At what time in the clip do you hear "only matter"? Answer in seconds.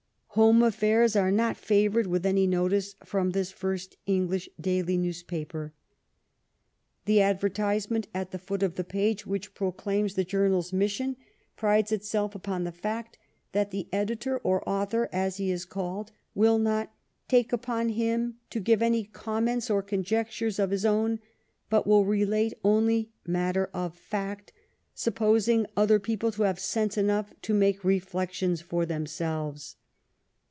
22.63-23.69